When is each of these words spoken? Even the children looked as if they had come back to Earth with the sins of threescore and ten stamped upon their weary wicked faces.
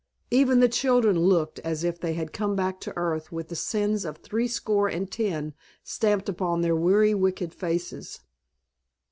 Even 0.31 0.61
the 0.61 0.67
children 0.67 1.19
looked 1.19 1.59
as 1.59 1.83
if 1.83 1.99
they 1.99 2.13
had 2.13 2.33
come 2.33 2.55
back 2.55 2.79
to 2.79 2.97
Earth 2.97 3.31
with 3.31 3.49
the 3.49 3.55
sins 3.55 4.03
of 4.03 4.17
threescore 4.17 4.87
and 4.87 5.11
ten 5.11 5.53
stamped 5.83 6.27
upon 6.27 6.61
their 6.61 6.75
weary 6.75 7.13
wicked 7.13 7.53
faces. 7.53 8.21